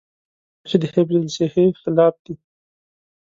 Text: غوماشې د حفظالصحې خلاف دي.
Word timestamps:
غوماشې 0.59 0.77
د 0.81 0.83
حفظالصحې 0.93 1.65
خلاف 1.81 2.15
دي. 2.23 2.33